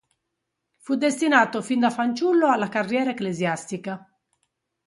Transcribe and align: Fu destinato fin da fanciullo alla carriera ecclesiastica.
Fu 0.77 0.95
destinato 0.95 1.61
fin 1.61 1.79
da 1.79 1.91
fanciullo 1.91 2.49
alla 2.49 2.69
carriera 2.69 3.11
ecclesiastica. 3.11 4.11